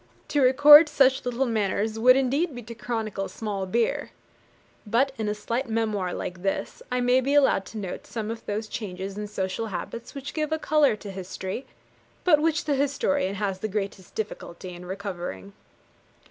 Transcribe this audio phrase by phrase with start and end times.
[0.29, 4.09] To record such little matters would indeed be 'to chronicle small beer.'
[4.83, 8.43] But, in a slight memoir like this, I may be allowed to note some of
[8.47, 11.67] those changes in social habits which give a colour to history,
[12.23, 15.53] but which the historian has the greatest difficulty in recovering.